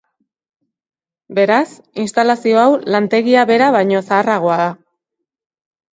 Beraz, 1.39 1.67
instalazio 2.05 2.63
hau 2.63 2.73
lantegia 2.97 3.47
bera 3.53 3.71
baino 3.79 4.03
zaharragoa 4.07 4.57
da. 4.67 4.71